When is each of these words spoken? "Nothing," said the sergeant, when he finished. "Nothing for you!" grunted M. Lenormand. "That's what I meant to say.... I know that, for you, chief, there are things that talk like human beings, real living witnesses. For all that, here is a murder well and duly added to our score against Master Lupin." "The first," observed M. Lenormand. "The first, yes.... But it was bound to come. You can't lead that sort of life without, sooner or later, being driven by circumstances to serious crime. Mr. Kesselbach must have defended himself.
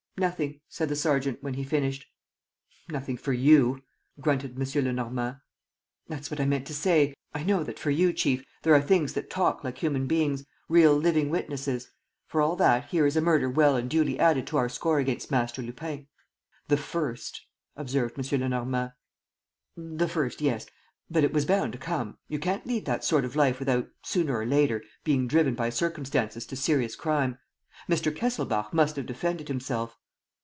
"Nothing," 0.17 0.61
said 0.69 0.87
the 0.87 0.95
sergeant, 0.95 1.41
when 1.41 1.55
he 1.55 1.63
finished. 1.63 2.05
"Nothing 2.87 3.17
for 3.17 3.33
you!" 3.33 3.81
grunted 4.19 4.55
M. 4.55 4.85
Lenormand. 4.85 5.37
"That's 6.09 6.29
what 6.29 6.39
I 6.39 6.45
meant 6.45 6.67
to 6.67 6.75
say.... 6.75 7.15
I 7.33 7.41
know 7.41 7.63
that, 7.63 7.79
for 7.79 7.89
you, 7.89 8.13
chief, 8.13 8.45
there 8.61 8.75
are 8.75 8.81
things 8.83 9.13
that 9.13 9.31
talk 9.31 9.63
like 9.63 9.79
human 9.79 10.05
beings, 10.05 10.45
real 10.69 10.95
living 10.95 11.31
witnesses. 11.31 11.89
For 12.27 12.39
all 12.39 12.55
that, 12.57 12.89
here 12.89 13.07
is 13.07 13.17
a 13.17 13.21
murder 13.21 13.49
well 13.49 13.75
and 13.75 13.89
duly 13.89 14.19
added 14.19 14.45
to 14.47 14.57
our 14.57 14.69
score 14.69 14.99
against 14.99 15.31
Master 15.31 15.63
Lupin." 15.63 16.05
"The 16.67 16.77
first," 16.77 17.41
observed 17.75 18.19
M. 18.19 18.41
Lenormand. 18.41 18.91
"The 19.75 20.07
first, 20.07 20.39
yes.... 20.39 20.67
But 21.09 21.23
it 21.23 21.33
was 21.33 21.45
bound 21.45 21.71
to 21.73 21.79
come. 21.79 22.19
You 22.27 22.37
can't 22.37 22.67
lead 22.67 22.85
that 22.85 23.03
sort 23.03 23.25
of 23.25 23.35
life 23.35 23.57
without, 23.57 23.89
sooner 24.03 24.37
or 24.37 24.45
later, 24.45 24.83
being 25.03 25.27
driven 25.27 25.55
by 25.55 25.71
circumstances 25.71 26.45
to 26.45 26.55
serious 26.55 26.95
crime. 26.95 27.39
Mr. 27.89 28.15
Kesselbach 28.15 28.71
must 28.71 28.97
have 28.97 29.07
defended 29.07 29.47
himself. 29.47 29.97